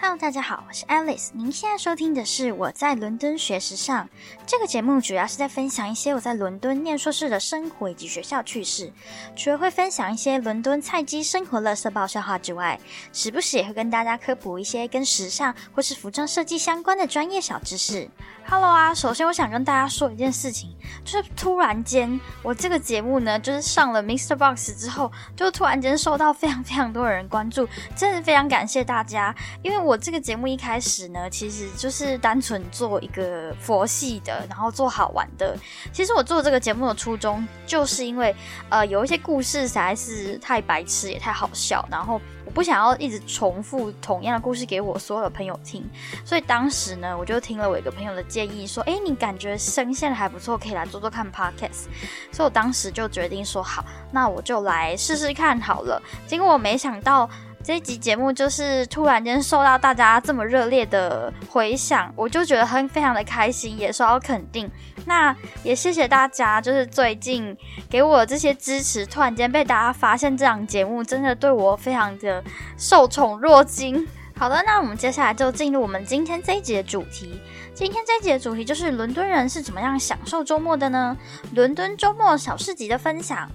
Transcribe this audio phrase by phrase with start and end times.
[0.00, 1.30] Hello，大家好，我是 Alice。
[1.32, 4.08] 您现在收听的是我在伦敦学时尚
[4.46, 8.92] 这个节目，主要是在分享一些我在伦敦念硕士的生活以及学校趣事。
[9.34, 12.78] 除了会分享一些伦敦菜鸡生活乐色爆笑话之外，
[13.12, 18.08] 时不时也会跟大家科普一些跟时尚或是服装设计相关的专业小知识。
[18.48, 20.74] Hello 啊，首先我想跟大家说一件事情，
[21.04, 24.36] 就是突然间我这个节目呢，就是上了 Mr.
[24.36, 29.87] Box 之后，就突然间受到非常非常多人关注，真的非常感谢大家，因为。
[29.88, 35.56] 我这个节目一开始呢，其实就是单纯做一个佛系的，然后做好玩的。
[35.94, 38.36] 其实我做这个节目的初衷，就是因为
[38.68, 45.82] 呃有一些故事实在是太白痴也太好笑，然后我不想要一直重复同样的故事给我所有的朋友听。
[46.22, 51.86] 所以当时呢，我就听了我一个朋友的建议，说：“哎，你感觉声线还不错，可以来做做看 podcast。”
[52.30, 53.82] 所以我当时就决定说：“好，
[54.12, 57.26] 那我就来试试看好了。”结果我没想到。
[57.64, 64.70] 这一集节目就是突然间受到大家这么热烈的回响，我就觉得很非常的开心，也受到肯定。
[65.04, 67.54] 那也谢谢大家，就是最近
[67.90, 72.42] 给我这些支持，突然间被大家发现这档节目真的对我非常的
[72.78, 74.06] 受宠若惊。
[74.34, 77.40] 好的，那我们接下来就进入我们今天这一集的主题。
[77.74, 81.16] 今天这一集的主题就是伦敦人是怎么样享受周末的呢？
[81.54, 83.50] 伦敦周末小市集的分享。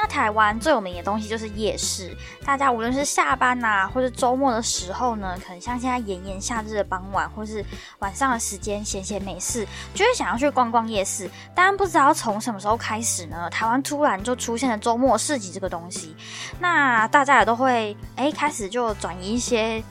[0.00, 7.64] 那台湾最有名的东西就是夜市，大家无论是下班呐，或是周末的时候呢，可能像现在炎炎夏日的傍晚，或是
[7.98, 11.28] 晚上的时间，闲闲没事，就会想要去逛逛夜市。
[11.52, 16.14] 当然不知道从什么时候开始呢，台湾突然就出现了周末市集这个东西，
[16.60, 19.82] 那大家也都会哎开始就转移一些。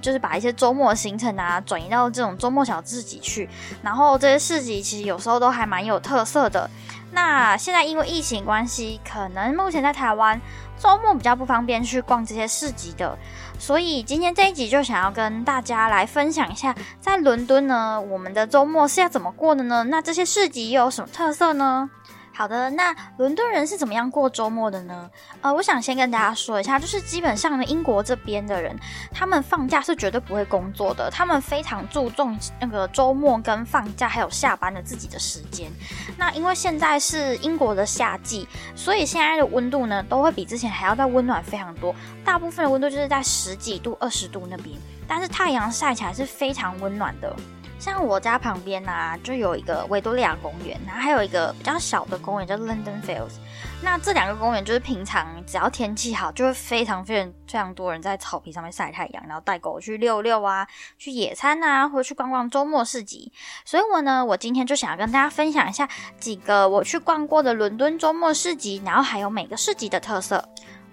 [0.00, 3.48] 就是把一些周末行程啊转移到这种周末小市集去，
[3.82, 6.68] 然后这些市集其实有时候都还蛮有特色的。
[7.14, 10.38] 那现在因为疫情关系，可能目前在台湾
[10.76, 13.16] 周末比较不方便去逛这些市集的，
[13.58, 19.84] 所以今天这一集就想要跟大家来分享一下，在伦敦呢，我们的周末是要怎么过的呢？
[19.84, 21.88] 那这些市集又有什么特色呢？
[22.36, 25.08] 好的，那伦敦人是怎么样过周末的呢？
[25.40, 28.76] 呃，我想先跟大家说一下，就是基本上呢，英国这边的人，
[29.12, 35.70] 他们放假是绝对不会工作的，他们非常注重那个周末跟放假还有下班的自己的时间。
[36.18, 47.34] 那因为现在是英国的夏季，所以现在的温度呢，都会比之前还要再温暖非常多，大部分的温度就是在十几度、二十度那边，但是太阳晒起来是非常温暖的。
[47.84, 53.34] 像我家旁边呐，就有一个维多利亚公园，然后还有一个比较小的公园叫 London Fields。
[53.82, 63.30] 那这两个公园就是平常只要天气好，就会非常非常非常多人在草皮上面晒太阳，然后带狗去遛遛啊，去野餐啊，或者去逛逛周末市集。
[63.66, 65.86] 所以我呢，我今天就想要跟大家分享一下
[66.18, 70.42] 几个我去逛过的伦敦周末市集，然后还有每个市集的特色。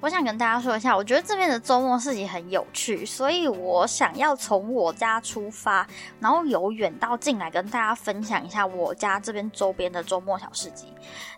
[0.02, 5.86] 我想跟大家说一下，我觉得这边的周末市集很有趣，所以我想要从我家出发，
[6.20, 10.88] 然后由远到近来跟大家分享一下我家这边周边的周末小市集。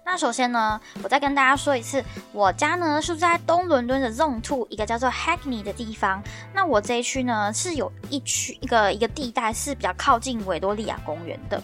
[0.06, 6.24] 那首先呢，我再跟大家说一次，我家呢是在东伦敦的 Zone Two 一个叫做 Hackney 的地方。
[6.54, 11.62] 那我这一区呢是有一区一个一个地带是比较靠近维多利亚公园的。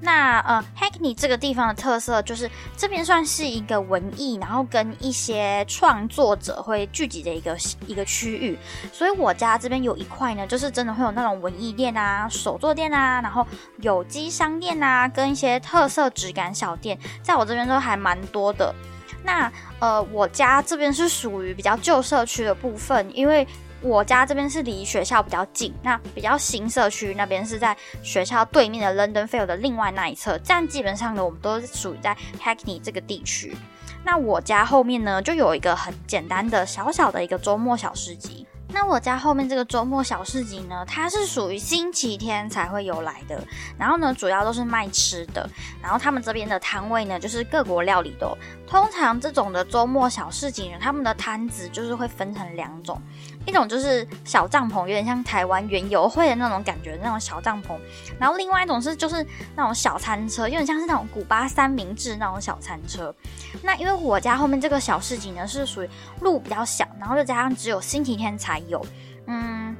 [0.00, 7.56] 那呃，Hackney 这个地方的特色就是这边算是一个文艺，然后跟一些创作者会聚集的一个
[7.86, 8.56] 一个区域。
[8.92, 13.46] 所以我家这边有一块呢，就是真的会有那种文艺店啊、手作店啊，然后
[13.82, 18.74] 有机商店啊，跟一些特色质感小店，在我这边都还蛮多的。
[19.22, 23.46] 那呃，我家这边是属于比较旧社区的部分，因为。
[23.80, 33.56] 我家这边是离学校比较近，那比较新社区那边是在学校对面的 London Field 的另外那一侧，这样基本上呢，我们都是属于在 Hackney 这个地区。
[34.04, 38.46] 那我家后面呢，就有一个很简单的小小的一个周末小市集。
[38.70, 43.42] 那我家后面这个周末小市集呢，它是属于星期天才会有来的，
[43.78, 45.48] 然后呢，主要都是卖吃的，
[45.82, 48.36] 然后他们这边的摊位呢，就是各国料理都。
[48.66, 53.00] 通常这种的周末小市集呢，他们的摊子就是会分成两种，
[53.48, 57.78] 一种就是小帐篷，有点像台湾园游会的那种感觉那种小帐篷，
[58.20, 59.26] 然后另外一种是就是
[59.56, 63.14] 那种小餐车，有点像是那种古巴三明治那种小餐车。
[63.62, 65.88] 那因为我家后面这个小市集呢，是属于
[66.20, 68.84] 路比较小，然后再加上只有星期天才有，
[69.26, 69.74] 嗯。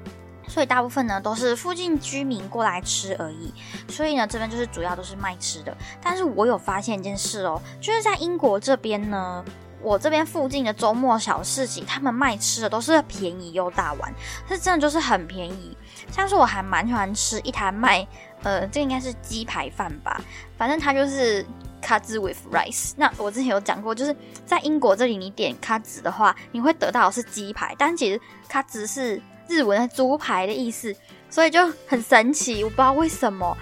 [0.51, 3.53] 所以大部分呢都是附近居民过来吃而已，
[3.87, 5.77] 所以呢这边就是主要都是卖吃的。
[6.03, 9.45] 但是我有发现一件事哦，就是在英国这边呢，
[9.83, 14.13] 我这边附近的周末小市集，他们卖吃的都是便宜又大碗，
[14.49, 15.77] 是真的就是很便宜。
[16.11, 18.07] 像是我还蛮喜欢吃一摊卖，
[18.43, 20.21] 呃，这应该是鸡排饭吧，
[20.57, 21.45] 反正它就是
[21.83, 22.93] cuts with rice。
[22.97, 24.15] 那我之前有讲过，就是
[24.45, 29.21] 在英国这里你点咖子的话，你会得到的是鸡排，但其实咖子是。
[29.51, 30.95] 日文的猪排的意思，
[31.31, 33.57] 所以就很神奇，我不知道为什么。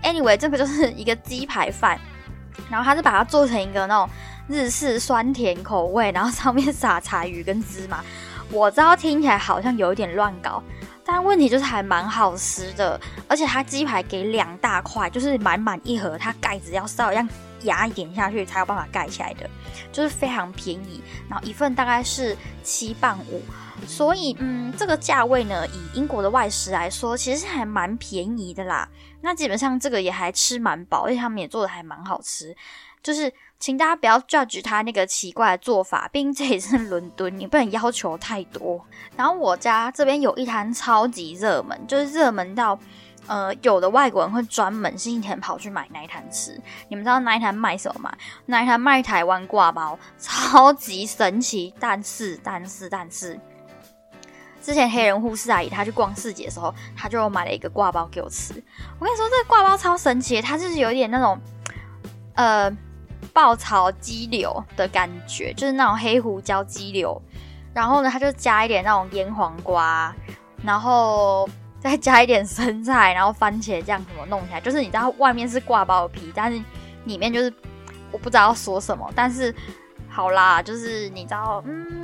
[0.00, 1.98] Anyway，这个就是一个鸡排饭，
[2.70, 4.08] 然后他是把它做成一个那种
[4.48, 8.02] 日式酸甜口味，然后上面撒柴鱼跟芝麻。
[8.50, 10.62] 我知道听起来好像有一点乱搞，
[11.04, 17.26] 但问题就是还蛮好吃的，而且它鸡排给两大块，就是满满一盒，它盖子要稍微
[17.62, 19.48] 压一点下去才有办法盖起来的，
[19.90, 21.02] 就是非常便宜。
[21.28, 23.42] 然后一份大概是七磅五。
[23.86, 28.88] 所以，嗯，这个价位呢，以英国的外食来说，其实还蛮便宜的啦。
[29.22, 32.54] 那基本上这个也还吃蛮饱，而且他们也做的还蛮好吃。
[33.02, 38.84] 就是，请大家不要 judge 他那个奇怪的做法，毕竟这也是伦敦，你不能要求太多。
[39.16, 42.78] 然后我家这边有一摊超级热门，就是热门到，
[43.26, 46.60] 呃，有的外国人会专门星期天跑去买那一摊吃。
[46.88, 48.12] 你们知道那一摊卖什么吗？
[48.46, 51.74] 那一摊卖台湾挂包，超级神奇。
[51.80, 53.38] 但是，但是，但是。
[54.60, 58.54] 之前黑人护士阿姨她去逛市集的时候，她就买了一个挂包给我吃。
[59.00, 61.36] 我跟你说，这个挂包超神奇，它就是有点那种
[62.34, 62.70] 呃
[63.32, 67.20] 爆炒鸡柳的感觉，就是那种黑胡椒鸡柳。
[67.74, 70.14] 然后呢，它就加一点那种腌黄瓜，
[70.62, 71.48] 然后
[71.80, 74.60] 再加一点生菜，然后番茄酱怎么弄起来？
[74.60, 76.62] 就是你知道外面是挂包皮，但是
[77.04, 77.52] 里面就是
[78.10, 79.10] 我不知道要说什么。
[79.14, 79.54] 但是
[80.08, 82.02] 好啦，就是你知道，嗯。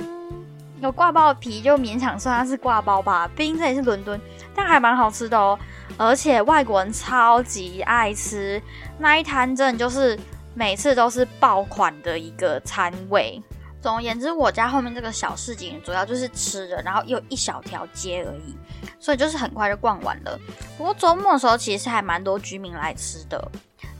[0.81, 4.17] 有挂包皮就勉强算它是挂包吧，毕竟这也是伦敦，
[4.55, 5.59] 但还蛮好吃的哦。
[5.97, 8.63] 而且外国人超级爱吃
[8.97, 10.17] 那一摊，真的就是
[10.59, 13.41] 每次都是爆款的一个餐位。
[13.81, 18.57] 总而言之，我家后面这个小市井主要就是吃的，然后又一小条街而已，
[18.99, 20.37] 所以就是很快就逛完了。
[20.77, 23.49] 不过周末的时候，其实还蛮多居民来吃的。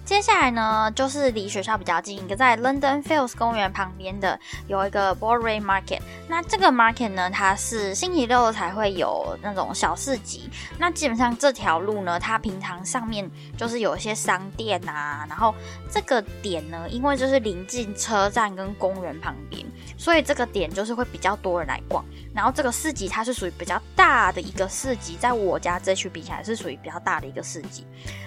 [0.10, 6.00] 接下来呢，就是离学校比较近，一个在 London Fields 公园旁边的有一个 Boray Market。
[6.28, 10.50] 那这个 Market 呢，它是星期六才会有那种小市集。
[10.80, 15.54] 那基本上这条路呢，它平常上面就是有一些商店啊，然后
[15.92, 19.64] 这个点呢，因为就是临近车站跟公园旁边，
[19.96, 22.04] 所以这个点就是会比较多人来逛。
[22.34, 27.86] 然后这个市集它是属于比较大的一个市集，在我家这区比起来是属于比较大的一个市集。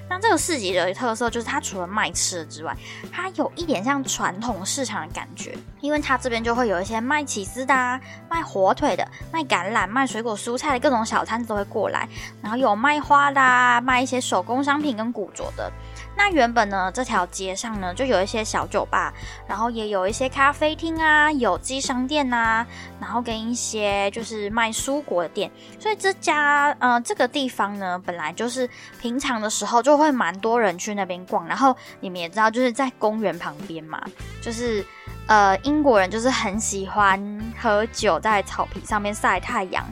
[0.08, 2.76] 那这个市集的特色就是它除了卖吃的之外，
[3.10, 12.06] 它有一点像传统市场的感觉，因为它这边就会有一些卖起司的、卖火腿的、卖橄榄、卖水果蔬菜的各种小摊子都会过来，
[12.42, 15.72] 然后有卖花的、卖一些手工商品跟古着的。
[16.16, 19.12] 那原本呢，这条街上呢就有一些小酒吧，
[19.46, 22.64] 然后也有一些咖啡厅啊、有机商店呐，
[23.00, 25.50] 然后跟一些就是卖蔬果的店。
[25.80, 28.68] 所以这家呃这个地方呢，本来就是
[29.00, 31.46] 平常的时候就会蛮多人去那边逛。
[31.48, 34.00] 然后你们也知道，就是在公园旁边嘛，
[34.40, 34.84] 就是
[35.26, 39.84] 呃英国人就是很喜欢喝酒，在草坪上面晒太阳。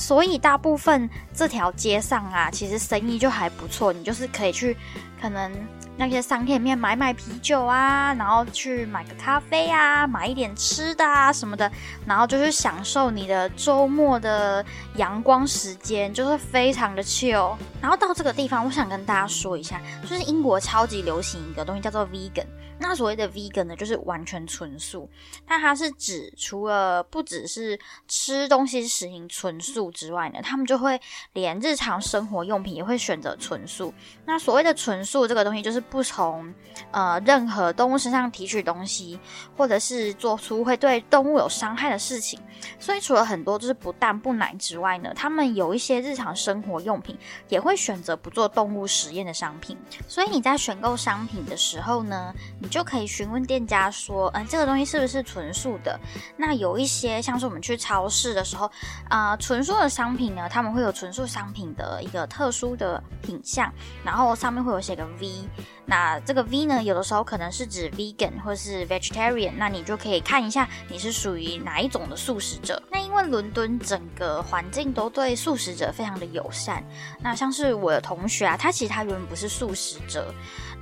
[0.00, 3.92] 所以大部分这条街上啊，其实生意就还不错。
[3.92, 4.74] 你就是可以去，
[5.20, 5.52] 可能
[6.00, 11.70] 那些商店里面买买啤酒啊，然后去买个咖啡啊，买一点吃的啊什么的，
[12.06, 14.64] 然后就是享受你的周末的
[14.96, 17.54] 阳光时间，就是非常的 chill。
[17.82, 22.46] 然后到这个地方，我想跟大家说一下，就是英国超级流行一个东西叫做 vegan。
[22.82, 25.06] 那所谓的 vegan 呢，就是完全纯素。
[25.46, 30.98] 那它是指除了不只是吃东西实行纯素之外呢，他们就会
[31.34, 33.92] 连日常生活用品也会选择纯素。
[34.24, 36.54] 那所谓的纯素这个东西，就是不从
[36.92, 39.18] 呃任何动物身上提取东西，
[39.56, 42.40] 或者是做出会对动物有伤害的事情。
[42.78, 47.18] 所以除了很多就是不蛋不奶之外呢，他们有一些日常生活用品
[47.48, 49.76] 也会选择不做动物实验的商品。
[50.06, 55.98] 所以你在选购商品的时候呢，你就可以询问店家说，嗯，这个东西是不是纯素的？
[56.36, 58.70] 那有一些像是我们去超市的时候，
[59.08, 63.72] 啊，纯素的商品呢，他们会有纯素商品的一个特殊的品相，
[64.04, 65.48] 然后上面会有写个 V。
[65.90, 72.80] 那这个 V 呢，有的时候可能是指 vegan 或是 vegetarian，那你就可以看一下你是属于哪一种的素食者。
[72.92, 76.84] 那因为伦敦整个环境都对素食者非常的友善，
[77.20, 80.32] 那像是我的同学啊，他其实他原本不是素食者。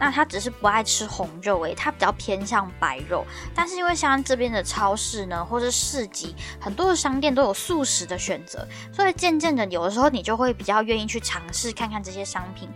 [0.01, 3.27] 那他只是不爱吃红肉诶，他比较偏向白肉。
[3.53, 12.69] 但是因为像这边的超市呢，或是市集，很多的商店都有素食的选择，所以渐渐的，有的时候你就会比较愿意去尝试看看这些商品。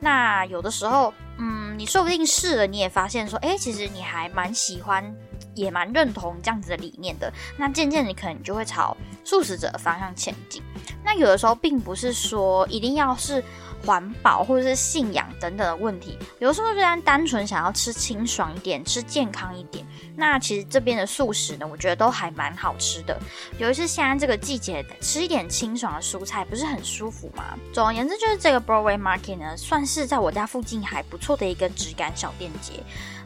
[0.00, 5.14] 那有的时候，嗯，你说不定试了，你也发现说，哎，其实你还蛮喜欢。
[5.54, 7.30] 也蛮认同这样子的理念的。
[7.58, 10.62] 那渐渐你可能就会朝素食者方向前进。
[11.04, 13.44] 那有的时候并不是说一定要是。
[13.84, 19.84] 环保或者是信仰等等的问题，有的时候虽然单纯想要吃清爽一点、吃健康一点，
[20.16, 23.18] 那其实这边的素食呢，我觉得都还蛮好吃的。
[23.58, 27.56] 尤其是现在这个季节，吃一点清爽的蔬菜，不是很舒服吗？
[27.72, 32.74] 总而言之，就是这个 Broadway Market 呢，算是在我家附近还不错的一个质感小店街。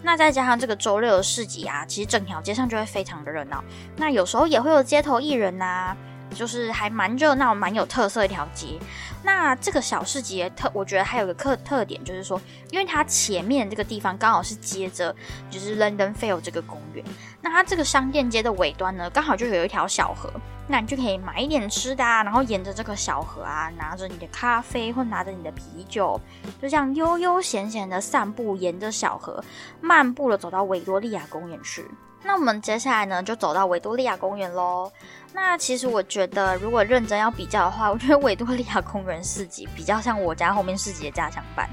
[0.03, 3.63] 那再加上这个周六的市集啊，其实整条街上就会非常的热闹。
[3.97, 5.97] 那有时候也会有街头艺人呐。
[6.31, 8.79] 就是还蛮热闹、蛮有特色一条街。
[9.23, 12.41] 那这个小市集特，我觉得还有个特特点，就是说，
[12.71, 15.15] 因为它前面这个地方刚好是接着
[15.51, 17.05] 就是 London Fair 这个公园。
[17.41, 20.31] 那它这个商店街的尾端呢，刚好就有一条小河，
[20.69, 26.21] 那你就可以买一点吃的啊，然后沿着这个小河啊，拿着你的咖啡或拿着你的啤酒，
[26.61, 29.43] 就这样悠悠闲闲的散步，沿着小河
[29.81, 31.85] 漫步的走到维多利亚公园去。
[32.23, 34.91] 那我们接下来呢，就走到维多利亚公园喽。
[35.37, 41.69] 那其实我觉得，如果认真要比较的话，我觉得维多利亚公园市集比较像我家后面市集的加强版。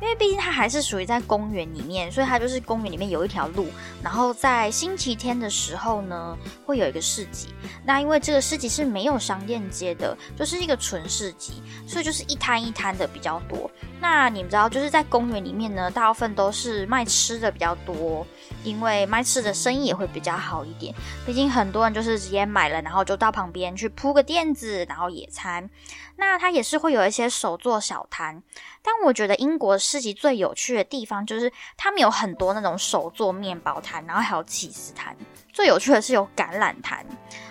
[0.00, 3.68] 因为毕竟它还是属于在公园里面，所以它就是公园里面有一条路，
[4.02, 7.48] 然后在星期天的时候呢，会有一个市集。
[7.84, 13.70] 那因为这个市集是没有商店街的，就是一个纯市集，所以就是一摊一摊的比较多。
[14.00, 18.26] 那你们知道，就是在公园里面呢，大部分都是卖吃的比较多，
[18.64, 20.94] 因为卖吃的生意也会比较好一点。
[21.26, 25.68] 毕竟很多人就是直接买了，然后就到旁边去铺个垫子，然后野餐。
[26.16, 28.42] 那它也是会有一些手做小摊，
[28.82, 35.16] 但我觉得英国市集最有趣的地方就是他们有很多那种手做面包摊，然后还有起司摊。
[35.52, 37.04] 最有趣的是有橄榄摊，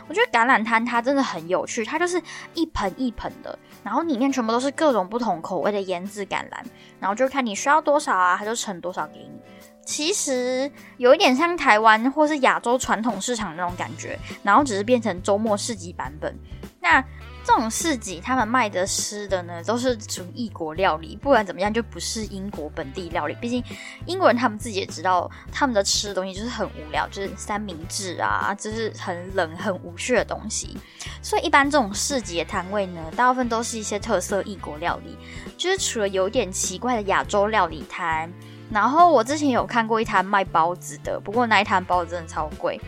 [0.08, 2.22] 我觉得橄榄摊它真的很有趣，它就是
[2.53, 6.63] 一盆一盆的，然后里面全部都是各种不同口味的腌制橄榄，
[7.00, 9.39] 然后就看你需要多少啊，它就盛多少给你。
[9.86, 16.34] 其实有一点像台湾或是亚洲传统市场那种感觉，然后只是变成周末市集版本。
[16.80, 17.04] 那
[17.44, 21.16] 这种市集，他们卖的吃的呢，都是纯异国料理。
[21.16, 23.36] 不管怎么样，就不是英国本地料理。
[23.42, 23.64] 毕竟
[24.06, 30.78] 英国人他们自己也知道，他们的吃的东西就是很无聊，就是三明治啊，就是很冷、很无趣的东西。
[31.22, 35.18] 所以一般这种市集的摊位呢，大部分都是一些特色异国料理，
[35.58, 38.32] 就是除了有点奇怪的亚洲料理摊。
[38.72, 42.80] 然后我之前有看过一摊卖包子的，不过那一摊包子真的超贵。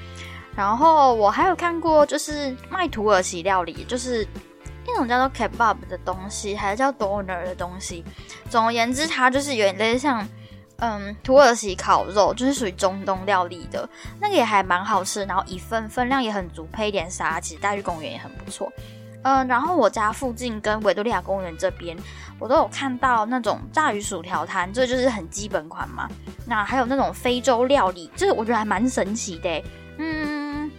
[0.55, 4.25] 然后我还有看过，就是卖土耳其料理，就是
[4.85, 8.05] 那种叫做 kebab 的东西，还是叫 doner 的东西。
[8.49, 10.27] 总而言之，它就是有点类似像，
[10.77, 15.25] 嗯，土耳其烤肉，就是属于中东料理的，那个也还蛮好吃。
[15.25, 18.71] 然后一份分量也很足，配一点沙，其实带去公园也很不错。
[19.23, 21.97] 嗯，然后我家附近跟维多利亚公园这边，
[22.39, 26.07] 我都有看到那种炸鱼薯条摊，这就是很基本款嘛。
[26.45, 29.63] 那还有那种非洲料理，这个我觉得还蛮神奇的，
[29.97, 30.71] 嗯。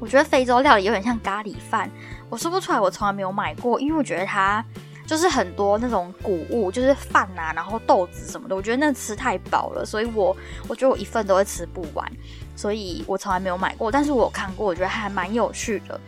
[0.00, 1.90] 我觉得非洲料理有点像咖喱饭，
[2.30, 4.64] 我说不出来，我从来没有买过，因为我觉得它
[5.04, 10.36] 就是很多那种谷物，就是饭啊，然后豆子什么的，我觉得那吃太饱了，所以我
[10.68, 12.08] 我觉得我一份都会吃不完，
[12.54, 16.00] 所以我从来没有买过，但是我看过，我觉得还蛮有趣的。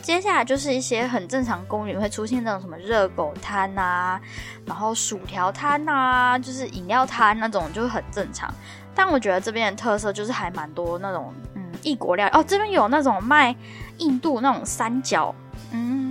[0.00, 4.20] 接下来就是一些很正常公园会出现那种什么热狗摊啊，
[4.64, 8.52] 然后薯条摊啊，就是饮料摊那种，就是很正常。
[8.94, 11.32] 但我觉得这边的特色就是还蛮多那种。
[11.54, 13.52] 嗯异国料哦，这边有那种卖
[13.98, 15.34] 印度那种三角
[15.72, 16.01] 嗯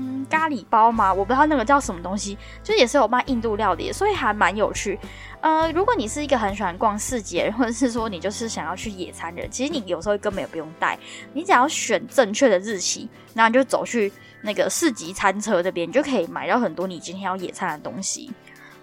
[0.41, 4.97] 咖喱包嘛，我不知道那个叫什么东西，就也是有卖印度料理，所以还蛮有趣。
[5.39, 10.97] 呃，如果你是一个很喜欢逛市集，或者是说你就是想要去野餐的人，其实你有时候根本也不用带，
[11.33, 18.31] 你只要选正确的日期，然后你就走去那个市集餐车这边，你就可以买到很多你今天要野餐的东西。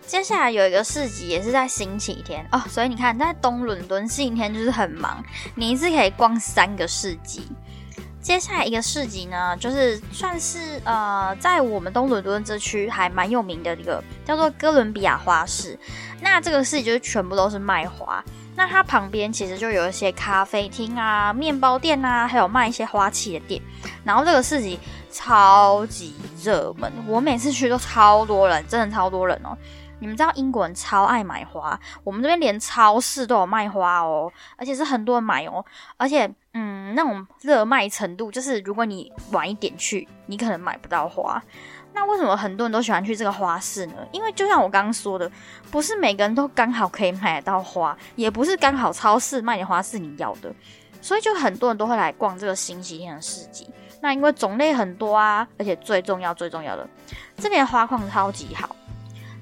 [0.07, 5.21] 接下来有一个市集，也是在星期天哦，所以你看，在东伦敦星期天就是很忙，
[5.57, 7.43] 你一次可以逛三个市集。
[8.28, 15.78] 接下来一个市集呢，就是算是呃，在我们东伦敦这区还蛮有名的一个叫做哥伦比亚花市。
[16.20, 18.23] 那这个市集就是全部都是卖花，
[18.54, 23.62] 那它旁边其实就有一些咖啡厅啊、面包店啊，还有卖一些花器的店。
[24.04, 24.78] 然后这个市集
[25.11, 29.56] 超级热门，我每次去都超多人，真的超多人哦。
[30.00, 35.64] 你们知道英国人超爱买花，我们这边连超市都有卖花哦，而且是很多人买哦，
[35.97, 41.43] 而且嗯，那种热卖程度，就是如果你晚一点去，你可能买不到花。
[41.95, 43.95] 那为什么很多人都喜欢去这个花市呢？
[44.12, 45.31] 因为就像我刚刚说的，
[45.71, 50.55] 不是每个人都刚好可以买得到花，也不是刚好超市卖的花是你要的，
[51.00, 53.69] 所以就很多人都会来逛这个星期天的市集。
[54.00, 56.88] 那因为种类很多啊，而且最重要最重要的，
[57.37, 58.76] 这边花况超级好。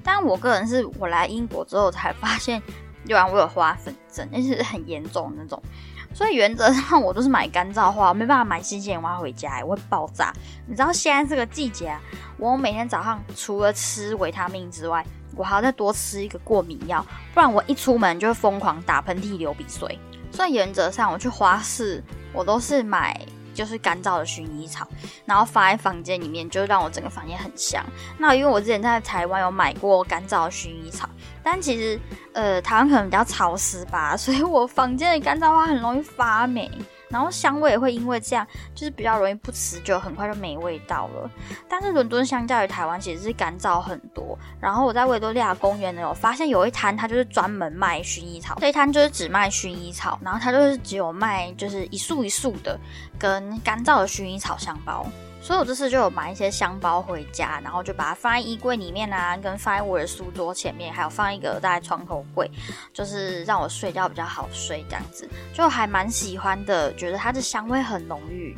[0.03, 2.61] 但我个人是我来英国之后才发现，
[3.05, 5.61] 有啊，我有花粉症，而且是很严重那种。
[6.13, 10.33] 所以原则上我都是买干燥花，没办法买新鲜花回家，我会爆炸。
[10.65, 12.01] 你知道现在这个季节啊，
[12.37, 19.99] 我每天早上除了吃维他命之外，我还要再多吃一个过敏药，不然我一出门就会疯狂打喷嚏、流鼻水。
[20.31, 23.19] 所以原则上我去花市，我都是买。
[23.57, 24.87] 就是干燥的薰衣草，
[25.25, 27.83] 然后放在房间里面，就让我整个房间很香。
[28.19, 31.09] 那因为我之前在台湾有买过干燥的薰衣草，
[31.41, 31.99] 但其实
[32.33, 36.71] 呃台湾可能比较潮湿吧，所以我房间的干燥花很容易发霉。
[37.09, 38.45] 然后香味也会因为这样，
[38.75, 41.29] 就是比较容易不持久，很快就没味道了。
[41.69, 44.37] 但是伦敦相较于台湾，其实是干燥很多。
[44.59, 48.57] 然后我在维多利亚公园呢，有发现有一摊，它就是专门卖薰衣草。
[48.59, 52.79] 这一摊就是只卖薰衣草，然后它就是只有卖就是一束一束的
[53.17, 55.05] 跟干燥的薰衣草香包。
[55.47, 62.51] 所以我这次就有买一些香包回家，然后就把它放在衣柜里面啊，跟放在我的书桌前面，还有放一个在窗口柜，
[62.93, 68.53] 就是让我睡觉比较好睡这样子，就还蛮喜欢的，觉得它的香味很浓郁，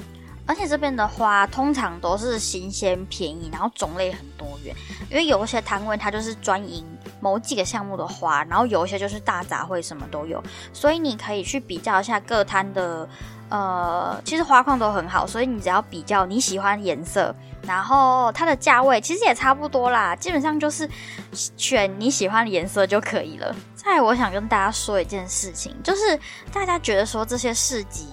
[0.48, 4.76] 而且这边的花通常都是新鲜便宜，然后种类很多元，
[5.12, 6.84] 因为有一些摊位它就是专营
[7.20, 10.44] 某几个项目的花，然后有一些就是大杂烩，什么都有，
[10.74, 13.08] 所以你可以去比较一下各摊的。
[13.50, 20.88] 呃，其实花框都很好，所以你只要比较你喜欢颜色，然后它的价位其实也差不多啦，基本上就是
[21.34, 23.56] 选你喜欢的颜色就可以了。
[23.76, 26.20] 再，我想跟大家说一件事情，就是
[26.54, 28.08] 大家觉得说这些市集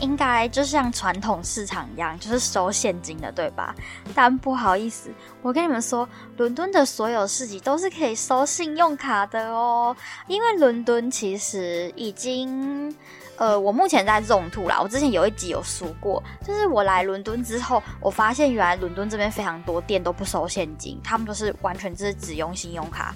[0.00, 3.74] 应该就像传统市场一样，就是收现金的，对吧？
[4.14, 5.10] 但不好意思，
[5.42, 9.96] 我跟你们说，伦敦的所有市集都是可以收信用卡的哦，
[10.26, 12.94] 因为伦敦其实已经。
[13.36, 14.80] 呃，我目前在种兔啦。
[14.80, 23.12] 我之前有一集有说过，就是我来伦敦之后，我发现原来伦敦这边非常多店都不收现金，他们都是完全就是只用信用卡，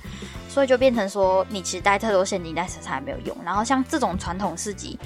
[0.49, 3.37] 所以就变成说你其实带太多现金在身上也没有用。
[3.44, 4.99] 然后像这种传统市集，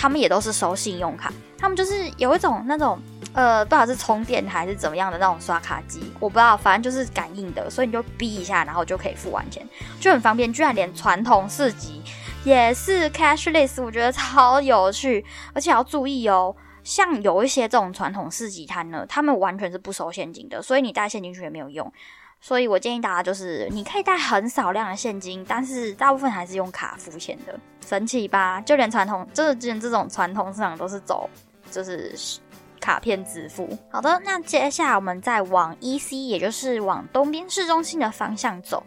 [0.00, 2.96] 他们也都是收信用卡，他们就是有一种那种
[3.32, 10.52] 呃，不知道是充电还是怎么样的那种刷卡机，我不知道，反正就是感应的，所以你就逼一下，然后就可以付完钱，就很方便。
[10.52, 12.00] 居然连传统市集。
[12.44, 16.54] 也是 cashless，我觉得超有趣，而且要注意哦。
[16.84, 21.92] 像有一些这种传统市集摊呢，他们完全是不收现金的，所以你带现金去也没有用。
[22.40, 28.60] 所以我建议大家就是，你可以带很少量的现金，但是大部分还是用卡付钱的，神奇吧？
[28.60, 31.28] 就连传统，就是之前这种传统市场都是走，
[31.70, 32.14] 就是。
[32.80, 33.76] 卡片支付。
[33.90, 38.82] 好的，那接下来我们再往 EC，也就是往东边市中心的方向走。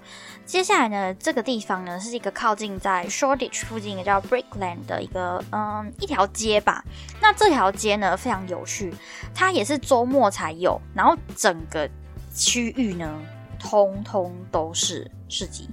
[0.45, 6.83] 接下来呢，这个地方呢是一个靠近在 Shoreditch 附近一个叫 Brickland 的一个嗯一条街吧。
[7.19, 8.91] 那这条街呢非常有趣，
[9.35, 11.87] 它也是周末才有，然后整个
[12.33, 13.13] 区域呢
[13.61, 15.69] 通通都是市集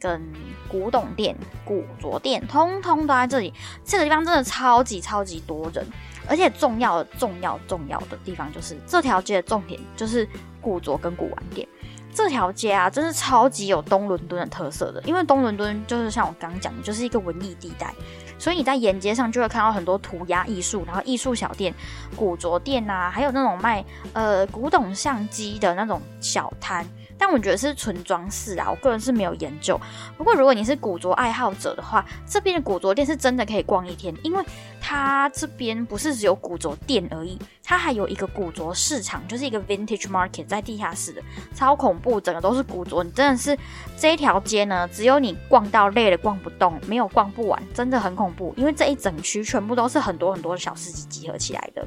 [0.00, 0.20] 跟
[0.68, 3.54] 古董店、古着店，通通都在这里。
[3.84, 5.86] 这个地方真的超级超级多人。
[6.28, 10.28] 而且重要、重要、重要的地方就是这条街的重点就是
[10.60, 11.66] 古着跟古玩店。
[12.12, 17.94] 这条街啊，真是超级有东伦敦的特色的，因为东伦敦就是像我刚刚讲的，就是一个文艺地带，
[18.38, 21.72] 所以你在沿街上就会看到很多涂鸦艺术，然后艺术小店、
[22.14, 26.84] 古着店啊，还有那种卖呃古董相机的那种小摊。
[27.18, 29.78] 但我觉得是纯装饰啊，我个人是没有研究。
[30.16, 34.44] 不过如果你是古着爱好者的话，这边的古着店是真的可以逛一天，因为
[34.80, 41.22] 它这边不是只有古着店而已，它还有一个古着市场，就是一个 vintage market 在地下室的，
[41.54, 43.02] 超恐怖，整个都是古着。
[43.02, 43.58] 你真的是
[43.96, 48.54] 这一条街呢，只有你逛到累了逛不动，没有逛不完，真的很恐怖。
[48.56, 51.86] 因为这一整区全部都是很多很多的小市集集合起来的。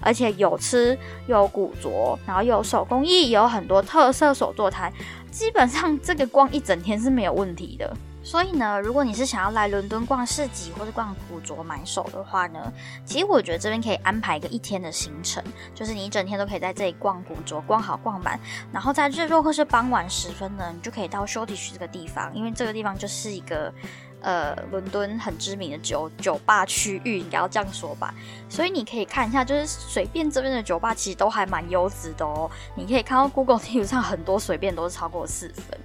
[0.00, 4.92] 而且有吃有古着，然后有手工艺，有很多特色手作摊，
[5.30, 7.96] 基本上这个逛一整天是没有问题的。
[8.22, 12.70] 所以呢，如果你是想要来伦敦逛市集或者逛古着买手的话呢，
[13.02, 15.42] 其实我觉得这边可以安排一个一天的行程，
[15.74, 18.38] 就是你一整天都可以在这里逛古着，逛好逛满，
[18.70, 23.72] 然后在日落或是傍晚时分呢，你就可以到 Shortish 这个地方，因为这个地方就是一个。
[24.20, 28.12] 呃，伦敦很知名的酒酒吧区域，应该要这样说吧。
[28.48, 32.50] 所以你可以看一下，就是随便这边的酒吧其实都还蛮优质的哦。
[32.74, 35.78] 你可以看到 Google 地图上很多随便都是超过四分。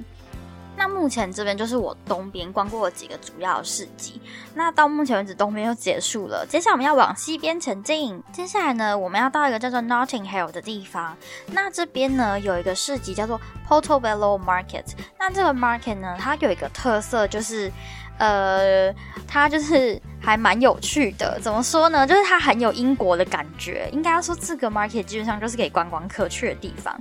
[0.76, 4.19] 那目前这边就是我东边逛过几个主要的市集。
[4.56, 8.22] 那到目前为止东边就结束了，接下来我们要往西边前进。
[8.32, 11.15] 接下来呢，我们要到一个叫做 Notting Hill 的地方。
[11.52, 14.86] 那这边呢有一个市集叫做 Portobello Market。
[15.19, 17.72] 那这个 market 呢，它有一个特色就是。
[18.17, 18.93] 呃，
[19.28, 21.39] 它就是还蛮有趣的。
[21.41, 22.06] 怎么说呢？
[22.08, 23.89] 就是它很有英国的感觉。
[23.91, 26.97] 应该要说，这个 market 基本上就是给观光客去的地方。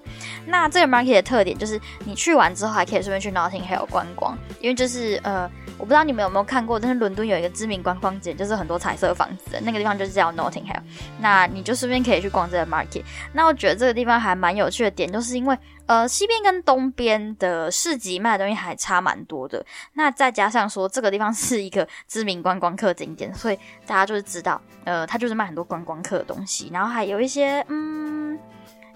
[0.46, 5.48] 那这个 market 的特点就是，你去完之后还可以顺便去 Notting Hill 观光，因为就是呃，
[5.78, 10.80] 我不知道你们有没有看过，但是伦敦有一个知名观光景，就是很多彩色房子，那个地方就是叫 Notting Hill。
[11.20, 13.02] 那你就顺便可以去逛这个 market。
[13.32, 15.56] 那我觉得这个地方还蛮有趣的点，就是因为。
[15.86, 19.64] 呃，西边跟东边的市集卖的东西还差蛮多的。
[19.94, 26.70] 那再加上说这个地方 是一个知名观光客景点，所以大家就是知道，呃，它就是卖很多观光客的东西。
[26.72, 28.38] 然后还有一些，嗯，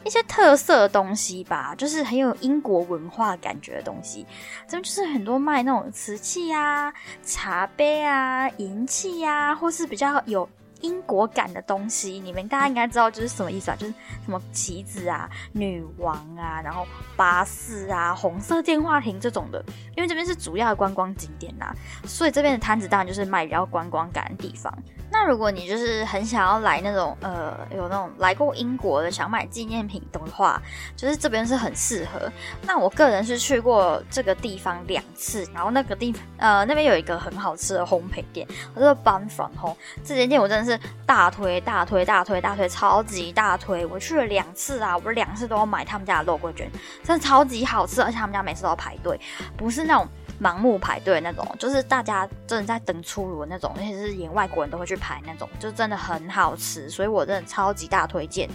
[0.04, 4.24] 一些特色的东西吧，就是很有英国文化感觉的东西。
[4.66, 6.92] 这边就是很多卖那种瓷器啊、
[7.24, 10.48] 茶杯啊、银器呀，或是比较有。
[10.86, 13.76] 因果感的东西，你们大家应该知道就是什么意思啊？
[13.76, 13.92] 就是
[14.24, 19.64] 什么棋子啊、女王啊，然后巴士啊、红色电话亭这种的。
[19.96, 24.72] 因为这边是主要的观光景点呐，所以这边的摊子当然就是卖比较观光感的地方。
[25.10, 30.60] 那如果你就是很想要来那种呃有那种来过英国的想买纪念品的话，
[30.96, 32.30] 就是这边是很适合。
[32.62, 39.76] 那我个人是去过这个地方两次，然后那个地呃那边有一个很好吃的烘焙店，叫做 Bun From Home。
[40.04, 43.86] 这间店我真的是大推大推大推大推，超级大推！
[43.86, 46.70] 我去了两次啊，我两次都要买他们家的肉桂卷，
[47.02, 49.18] 真的超级好吃，而且他们家每次都要排队，
[49.56, 50.06] 不是那种。
[50.38, 58.46] 盲目排队那种，就是大家真的在等出炉那种，而且是连外国人都会去排那种，就真的很好吃，所以我真的超级大推荐。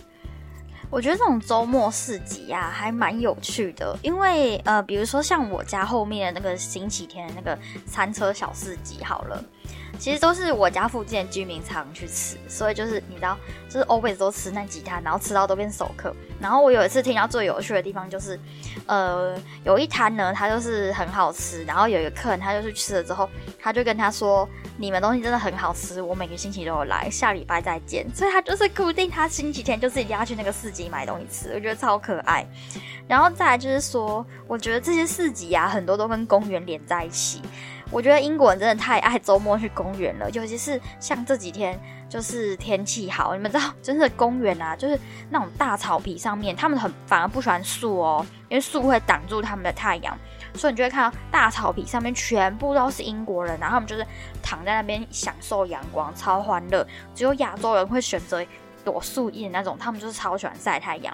[0.91, 9.43] 我觉得这种周末市集呀，还蛮有趣的，因为呃，比如说像我家后面的那个星期天的那个餐车小市集，好了。
[10.01, 13.37] 其实都是我家附近的居民常去吃，所以就是你知道，
[13.69, 16.11] 就是 always 都吃那几摊，然后吃到都变熟客。
[16.39, 18.39] 然后我有一次听到最有趣的地方就是，
[18.87, 32.43] 呃，有一摊呢，它就是很好吃，然后有一个客人他就去吃了之后，他就跟他说：“你们东西真的很好吃，我每个星期都有来，下礼拜再见。”所以他就是固定他星期天就是一定要去那个市集买东西吃，我觉得超可爱。
[33.07, 37.43] 然后再来就是说，我觉得这些市集啊，很多都跟公园连在一起。
[37.91, 41.77] 我觉得英国人真的太爱周末去公园了，尤其是像这几天，
[42.07, 44.97] 就是天气好，你们知道，真的公园啊，就是
[45.29, 50.17] 那种大草皮上面，他们很反而不喜欢树哦，因为树会挡住他们的太阳，
[50.53, 54.07] 所以你就会看到大草皮上面全部都是英国人，然后他们就是
[54.41, 56.87] 躺在那边享受阳光，超欢乐。
[57.13, 58.41] 只有亚洲人会选择
[58.85, 61.13] 躲树荫那种，他们就是超喜欢晒太阳。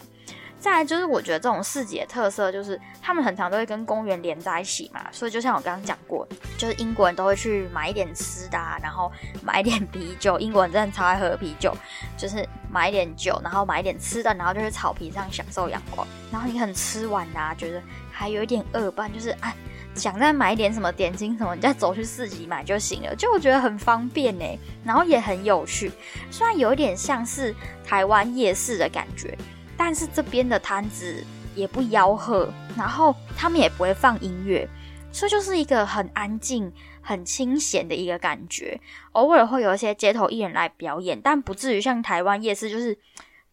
[0.59, 9.11] 再来就是，我觉得这种市集的特色就是，他们很常都会跟公园连在一起嘛，所以就像我刚刚讲过，就是英国人都会去买一点吃的，啊然后
[9.43, 10.39] 买一点啤酒。
[10.39, 11.75] 英国人真的超爱喝啤酒，
[12.17, 16.05] 就是买一点酒，然后买一点吃的，然后就去草坪上享受阳光。
[16.31, 19.55] 然后你很吃完啊，觉得还有一点饿，不然就是哎，
[19.93, 23.15] 想再买一点什么点心什么，你再走去市集买就行了。
[23.15, 25.91] 就我觉得很方便呢，然后也很有趣，
[26.31, 29.37] 虽然有一点像是台湾夜市的感觉。
[29.77, 31.23] 但是这边的摊子
[31.55, 34.67] 也不吆喝，然后他们也不会放音乐，
[35.11, 38.79] 所以就是一个很安静、很清闲的一个感觉。
[39.13, 42.97] 偶尔会有一些街头艺人来表演，但不至于像台湾夜市就是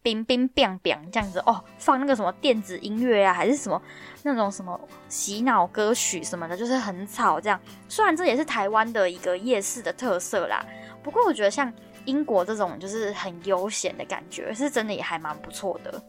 [0.01, 3.81] 冰冰冰冰这样子哦，放那个什么电子音乐啊，还是什么
[4.23, 7.59] 那种什么洗脑歌曲什么的，就是很吵这样。
[7.87, 10.63] 虽然这也是台湾的一个夜市的特色啦，
[11.01, 11.73] 不过我觉得像
[12.05, 16.03] 英国这种就是很悠闲的感觉，是真的也还蛮不错的。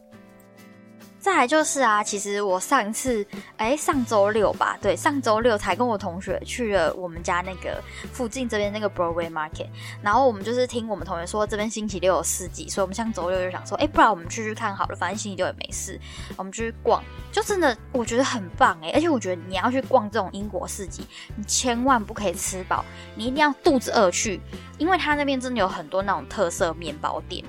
[1.27, 3.23] 再来就是啊，其实我上一次
[3.57, 9.67] 哎上周六吧，对，上周六才跟我同学去了我们家那个附近这边那个 Broadway Market，
[10.01, 15.99] 然后我们就是听我们同学说这边星期六有市集，所以我们像周六就想说，哎，不然我们去去看好了，反正星期六也没事，
[16.37, 22.85] 我们去逛，就真的我觉得很棒哎，而且我觉得你要去逛这种英国市集，你千万不可以吃饱，
[23.15, 24.39] 你一定要肚子饿去，
[24.77, 27.43] 因为他那边真的有很多那种特色面包店。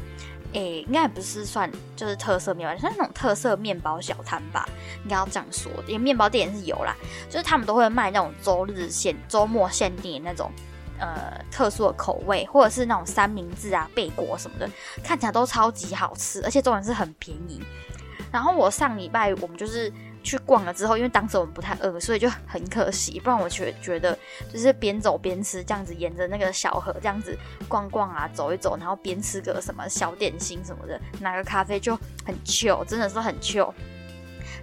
[0.52, 4.68] 诶，应该不是算就是特色面包，算那种特色面包小摊吧，
[5.04, 5.70] 应该要这样说。
[5.86, 6.96] 因为面包店也是有啦，
[7.28, 10.50] 就是他们都会卖那种周日限、周末限定的那种
[10.98, 14.70] 呃特殊的口味，或者是那种三明治啊、贝果什么的，
[15.04, 17.62] 看起来都超级好吃，而且重点是很便宜。
[18.32, 19.92] 然后我上礼拜我们就是。
[20.22, 23.18] 去逛了之后，因为当时我们不太饿，所以就很可惜。
[23.20, 24.16] 不然我觉觉得
[24.52, 27.36] 就是边走边吃，这样子沿着那个小河这样子
[27.68, 33.72] 逛逛啊，走一走，然后边吃个什么小点心什么的，拿个咖啡就很 chill，真的是很 chill。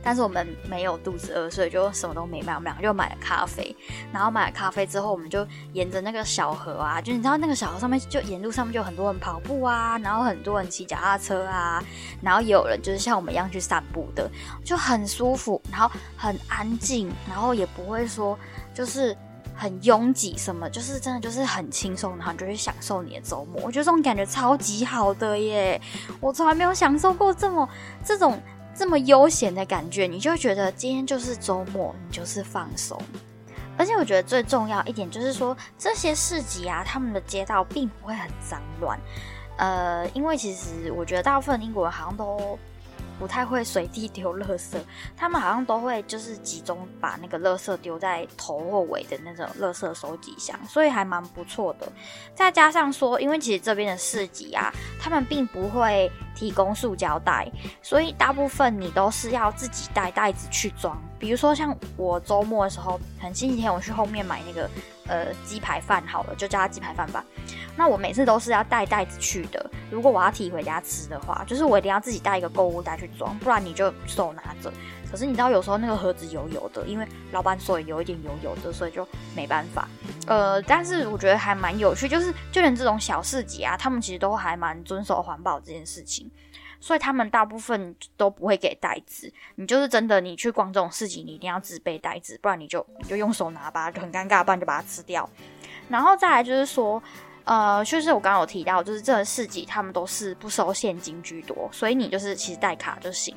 [0.06, 2.54] 但是我们没有肚子饿，所以就什么都没买。
[2.54, 3.76] 我们两个就买了咖啡，
[4.14, 11.84] 然后买了咖啡之后，我们就沿着那个小河啊，就你知道那个小河上面，就沿路上面就很多人跑步啊，然后很多人骑脚踏车啊，
[12.22, 14.30] 然后也有人就是像我们一样去散步的，
[14.64, 18.38] 就很舒服，然后很安静，然后也不会说
[18.76, 19.18] 就是
[19.56, 23.62] 很拥挤，什么就是真的就是很轻松，然后就去享受你的周末。
[23.64, 25.82] 我觉得这种感觉超级好的耶！
[26.20, 27.68] 我从来没有享受过这么
[28.04, 28.40] 这种
[28.76, 30.06] 这么悠闲的感觉。
[30.06, 33.02] 你就觉得今天就是周末，你就是放松。
[33.78, 39.00] 而且我觉得最重要一点就是说，这些市集啊，他们的街道并不会很脏乱。
[39.58, 42.60] 呃，因为其实我觉得大部分英国人好像都。
[43.20, 44.78] 不太会随地丢垃圾，
[45.16, 51.92] 他们好像都会就是集中把那个垃圾丢在头或尾的那种垃圾收集箱，所以还蛮不错的。
[52.34, 57.52] 再加上说，因为其实这边的市集啊，他们并不会提供塑胶袋，
[57.82, 61.02] 所以大部分你都是要自己带袋子去装。
[61.18, 64.70] 比如说像我周末的时候，很星期天我去后面买那个
[65.08, 67.24] 呃鸡排饭，好了，就叫它鸡排饭吧。
[67.78, 69.70] 那我每次都是要带袋子去的。
[69.92, 74.72] 如果我要提回家吃的话，就是我一定要自己带一个购物袋去装，不然你就手拿着。
[75.16, 79.88] 可是你知道，有时候那个盒子油油的，因为老板手也有一点油油的，所以就没办法。
[80.28, 86.30] 呃，但是我觉得还蛮有趣，就是就连这种小市集啊，他们其实都还蛮遵守环保这件事情，
[86.82, 89.32] 所以他们大部分都不会给袋子。
[89.56, 95.30] 你就是真的，你去逛这种市集，你一定要自备袋子，不然你就你就用手拿吧，就很尴尬，不然就把它吃掉。
[95.88, 97.02] 然后再来就是说。
[97.46, 103.36] 呃，就是我刚刚有提到，就是这个市集他们都是不收现金居多，所以你就是其实带卡就行。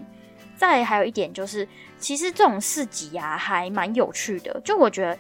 [0.59, 1.67] 再还有一点就是，
[1.99, 5.19] 其实这种市集啊还蛮有趣的，就我觉得，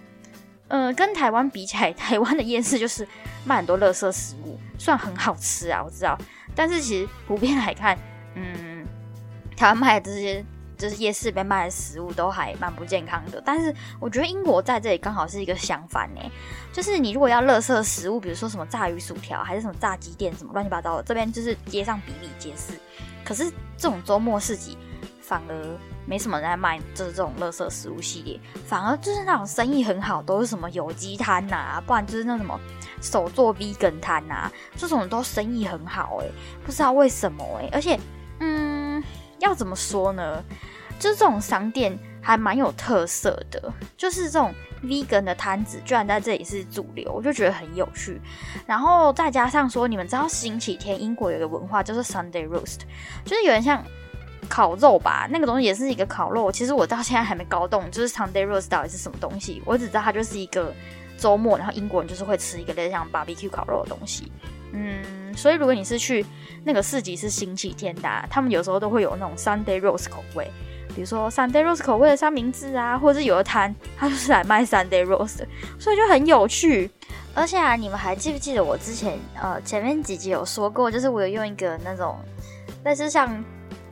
[0.68, 3.09] 嗯，跟台湾比起来， 台湾的夜市就是
[3.46, 6.18] 卖很多垃圾食物，算很好吃啊，我知道，
[6.55, 7.96] 但是其实普遍来看，
[8.35, 8.85] 嗯，
[9.57, 10.44] 台湾卖的这些。
[10.79, 16.20] 就是夜市边卖的食物都还蛮不健康的，但是我觉得英国在这里刚好是一个相反呢，
[16.72, 22.74] 就是你如果要乐色食物，比如说什么炸鱼薯条，还是什么炸鸡店，什么乱七八糟的，这边就是街上比比皆是。
[23.24, 24.79] 可是这种周末市集
[25.29, 25.55] 反而
[26.07, 32.59] 没什么人在卖，就是这种乐色食物系列，反而就是那种生意很好，都是什么有机摊呐，不然就是那什么
[33.03, 36.31] 手做 vegan 摊呐，这种都生意很好诶，
[36.64, 37.99] 不知道为什么诶，而且
[38.41, 39.03] 嗯。
[39.41, 40.43] 要怎么说呢？
[40.99, 48.21] 就是这种商店还蛮有特色的，就是这种 vegan 的摊子居然在这里是主流，我就觉得很有趣。
[48.67, 52.81] 然后再加上说，你们知道星期天英国有个文化就是 Sunday roast，
[53.25, 53.81] 就是有点像
[54.49, 56.51] 烤肉吧，那个东西也是一个烤肉。
[56.51, 59.63] 其实我到现在还没搞懂，就是 Sunday roast 到底是什么东西。
[59.65, 60.75] 我只知道它就是一个
[61.17, 64.33] 周末，然后英国人就是会吃一个类似像 barbecue 烤肉的东西。
[64.73, 66.25] 嗯，所以如果你是去
[66.65, 70.51] 那个市集是星期天的，他们有时候都会有那种 Sunday roast 口味，
[70.95, 75.39] 比如说 Sunday roast 口味的三明治啊，或者是有的摊他就是来卖 Sunday roast，
[75.79, 76.91] 所以就很有趣。
[77.35, 82.17] 而且啊，你们还记不记得我之前呃前面几集有说过，就是我有用一个那种
[82.83, 83.45] 但是像。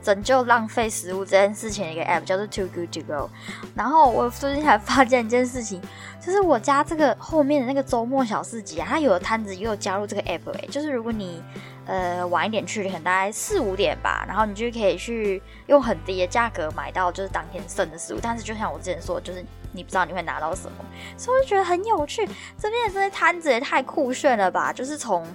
[0.07, 3.29] 拯救浪费食物这件事情一个 app 叫做 Too Good To Go，
[3.75, 5.81] 然后我最近才发现一件事情，
[6.21, 11.43] 就是我家这个后面的那个周末小市集啊，它有的摊子也有加入这个 app 哎，就是如果你
[11.87, 19.43] 呃晚一点去，可能大概四五点吧，然后你就可以去用很低的价格买到就是当天剩的食物，但是就像我之前说，就是
[19.73, 20.85] 你不知道你会拿到什么，
[21.17, 22.25] 所以我就觉得很有趣。
[22.57, 24.71] 这边的这些摊子也太酷炫了吧！
[24.71, 25.27] 就是从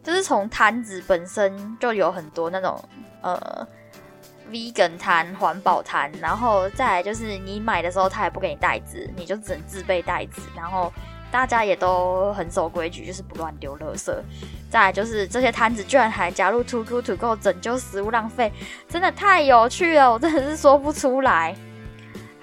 [0.00, 2.80] 就是从摊子本身就有很多那种
[3.20, 3.66] 呃。
[4.50, 10.42] Vegan 摊、环保摊，然后再来就是你买的时候他也不给你袋子，你就只能自备袋子。
[10.56, 10.92] 然后
[11.30, 14.12] 大家也都很守规矩，就是不乱丢垃圾。
[14.70, 18.52] 再来就是这些摊子居然还加入 To Go To Go 拯救食物浪费，
[18.88, 21.54] 真的太有趣了，我真的是说不出来。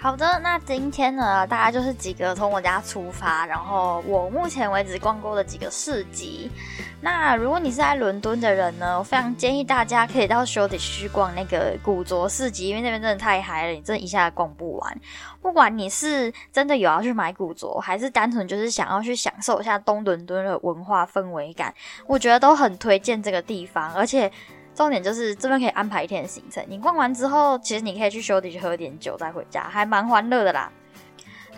[0.04, 6.52] 好的，那今天呢，大概就是几个从我家出发，然后我目前为止逛过的几个市集。
[7.00, 15.02] 那如果你是在伦敦的人呢，我非常建议大家可以到 Shoreditch 去逛那个古着市集，因为那边真的太嗨了，你真的一下逛不完。
[15.42, 21.74] 不管你是真的有要去买古着，还是单纯就是想要去享受一下东伦敦的文化氛围感，
[22.06, 24.30] 我觉得都很推荐这个地方，而且。
[24.76, 30.72] 重点就是这边可以安排一天的行程，你逛完之后，其实你可以去休迪去喝点酒再回家，还蛮欢乐的啦。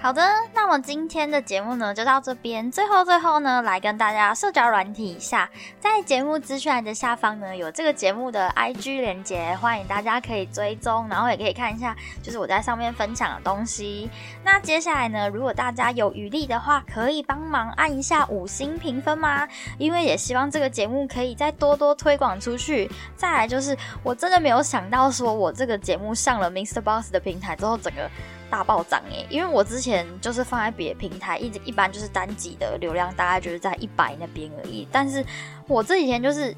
[0.01, 0.21] 好的，
[0.53, 2.71] 那么今天的节目呢就到这边。
[2.71, 14.07] 最后最后呢，来跟大家社交软体一下，在节目资讯栏的下方呢有这个节目的 IG 连接，欢迎大家可以追踪，然后也可以看一下，就是我在上面分享的东西。
[14.43, 19.47] 那接下来呢，如果大家有余力的话，可以帮忙按一下五星评分吗？
[19.79, 22.87] 因为也希望这个节目可以再多多推广出去。
[23.15, 26.79] 再来就是，我真的没有想到说我这个节目上了 Mr.
[26.79, 28.07] Boss 的平台之后，整个。
[28.49, 29.25] 大暴涨耶！
[29.29, 34.87] 因为我之前就是放在别的平台，一直一般就是单集的流量大概就是在一百那边而已。
[34.91, 35.25] 但是
[35.67, 36.55] 我这几天就是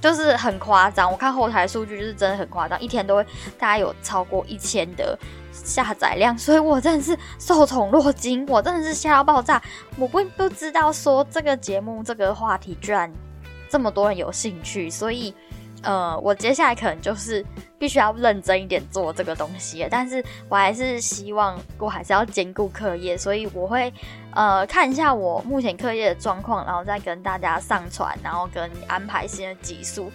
[0.00, 3.24] 就是很夸张，我看后台数据就是真的很夸张，一天都会
[3.58, 5.18] 大概有超过一千的
[5.52, 9.60] 下载量，所以我真的是受宠若惊，我真的是吓到爆炸。
[9.96, 13.12] 我不不知道说这个节目这个话题居然
[13.68, 15.34] 这么多人有兴趣，所以
[15.82, 17.44] 呃，我接下来可能就是
[17.78, 19.86] 必须要认真一点做这个东西。
[19.90, 23.92] 但是我还是希望我还是要兼顾课业，所以我会
[24.34, 30.10] 呃看一下我目前课业的状况，然后再跟大家上传，然后跟安排新的集数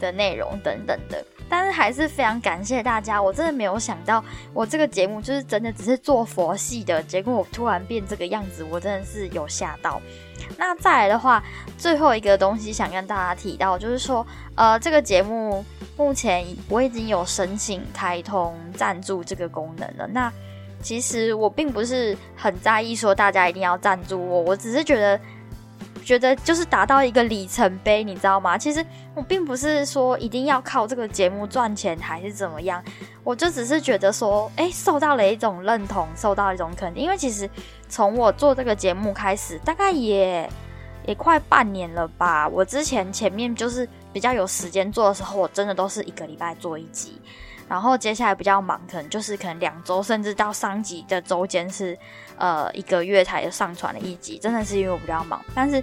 [0.00, 1.24] 的内容等等的。
[1.48, 10.00] 但是还是非常感谢大家，我真的没有想到，我这个节目就是真的只是做佛系的，结果我突然变这个样子，我真的是有吓到。
[10.56, 11.42] 那再来的话，
[11.76, 15.64] 最后一个东西想跟大家提到，就是说，呃，这个节目
[15.96, 20.06] 目前我已经有申请开通赞助这个功能了。
[20.06, 20.32] 那
[20.82, 25.18] 其实我并不是很在意说大家一定要赞助我，我只是觉得。
[26.08, 28.56] 觉得就是达到一个里程碑，你知道吗？
[28.56, 28.82] 其实
[29.14, 32.82] 我并不是说一定要靠这个节目赚钱还是怎么样，
[33.22, 37.02] 我就只是觉得说，哎，受到了一种认同，受到一种肯定。
[37.02, 37.46] 因为其实
[37.90, 40.48] 从我做这个节目开始，大概也
[41.04, 42.48] 也快半年了吧。
[42.48, 47.20] 我之前前面就是比较有时间做的时候，我真的都是一个礼拜做一集，
[47.68, 51.96] 然后接下来比较忙，可能就是可能两周，甚至到上集的周间是
[52.36, 55.82] 呃一个月才上传了一集，真的是因为我比较忙，但是。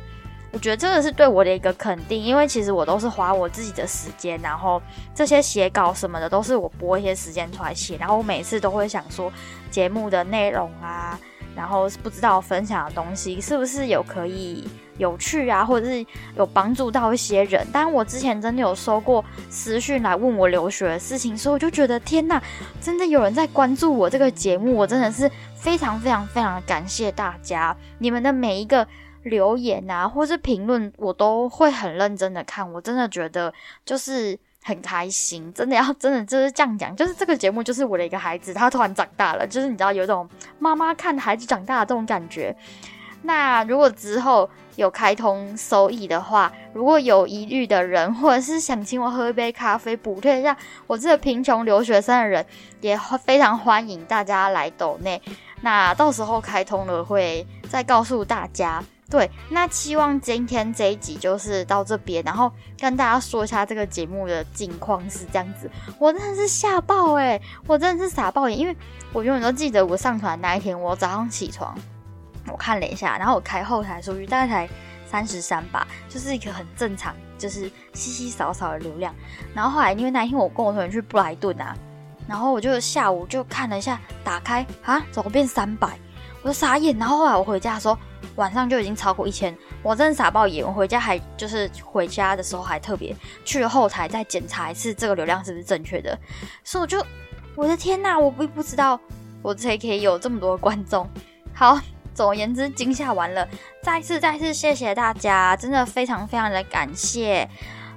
[0.52, 4.82] 我觉得这个是对我的一个肯定，因为其实我都是花我自己的时间，然后
[5.13, 9.30] 这些写稿什么的都是我拨一些时间出来写，然后我每次都会想说
[9.69, 11.19] 节目的内容啊，
[11.58, 14.65] 然后不知道分享的东西是不是有可以
[14.97, 16.05] 有趣啊，或者是
[16.36, 17.65] 有帮助到一些人。
[17.71, 22.41] 但我之前真的有收过私讯来问我留学的事情，所以我就觉得天呐，
[22.81, 28.88] 真的有人在关注我这个节目，我真的是非常非常非常感谢大家，你们的每一个。
[29.25, 32.71] 留言啊，或是评论，我都会很认真的看。
[32.73, 33.51] 我真的觉得
[33.84, 40.29] 就是很开心，真的要真的就是这样讲，就是这个节目就是我的一个孩子，他突然长大了，就是你知道有一种
[40.60, 42.55] 妈妈看孩子长大的这种感觉。
[43.23, 50.55] 那如果之后有开通收益的话，如果有疑虑的人，或者是想请我喝一杯咖啡补贴一下
[50.88, 52.45] 我这个贫穷留学生的人，
[52.81, 55.21] 也非常欢迎大家来抖内。
[55.61, 58.83] 那到时候开通了会再告诉大家。
[59.07, 65.69] 对，那希望今天这一集就是到这边，然后跟大家说一下这个节目的近况是这样子。
[65.99, 68.75] 我真的是吓爆诶，我真的是傻爆眼，因为
[69.13, 71.77] 我永远都记得我上传那一天，我早上起床，
[72.47, 74.69] 我看了一下，然后我开后台数据大概才
[75.05, 79.13] 三十三吧，就是一个很正常，就是稀稀少少的流量。
[79.53, 81.75] 然后后来因为那一天我跟我同学去布莱顿啊，
[82.27, 85.97] 然后我就下午就看了一下，打开啊，怎么变三百？
[86.41, 86.97] 我就傻眼。
[86.97, 87.97] 然后后来我回家说。
[88.38, 90.65] 晚上就已经超过一千，我真的傻爆眼。
[90.65, 96.17] 我回家还就是回家的时候还特别去了后台再检查一次这个流量是不是正确的，
[96.62, 97.05] 所以我就
[97.55, 98.99] 我的天呐，我不不知道
[99.41, 101.10] 我这可以有这么多观众。
[101.53, 101.79] 好，
[102.15, 103.47] 总而言之，惊吓完了，
[103.84, 107.47] 再次再次谢谢大家，真的非常非常的感谢。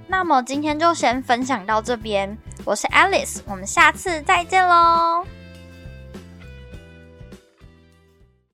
[0.08, 5.37] 那么今天就先分享到这边，我是 Alice，我们下次再见喽。